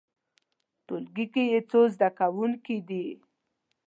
ټولګی 0.85 1.25
کې 1.33 1.43
څو 1.69 1.79
زده 1.93 2.09
کوونکي 2.19 2.77
دي؟ 2.87 3.05